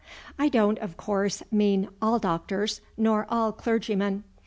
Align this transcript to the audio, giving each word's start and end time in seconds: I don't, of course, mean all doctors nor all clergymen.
I 0.39 0.49
don't, 0.49 0.79
of 0.79 0.97
course, 0.97 1.43
mean 1.51 1.87
all 2.01 2.17
doctors 2.17 2.81
nor 2.97 3.27
all 3.29 3.51
clergymen. 3.51 4.23